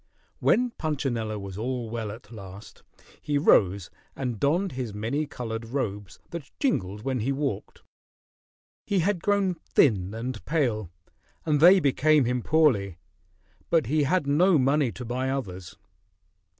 When 0.39 0.71
Punchinello 0.71 1.37
was 1.37 1.59
all 1.59 1.87
well 1.91 2.11
at 2.11 2.31
last; 2.31 2.81
he 3.21 3.37
rose 3.37 3.91
and 4.15 4.39
donned 4.39 4.71
his 4.71 4.95
many 4.95 5.27
colored 5.27 5.63
robes 5.63 6.17
that 6.31 6.49
jingled 6.59 7.03
when 7.03 7.19
he 7.19 7.31
walked. 7.31 7.83
He 8.87 9.01
had 9.01 9.21
grown 9.21 9.53
thin 9.53 10.15
and 10.15 10.43
pale, 10.43 10.89
and 11.45 11.59
they 11.59 11.79
became 11.79 12.25
him 12.25 12.41
poorly, 12.41 12.97
but 13.69 13.85
he 13.85 14.01
had 14.01 14.25
not 14.25 14.61
money 14.61 14.91
to 14.91 15.05
buy 15.05 15.29
others. 15.29 15.77